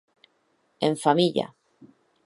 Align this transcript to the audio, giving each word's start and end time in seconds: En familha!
En 0.87 0.95
familha! 1.03 1.47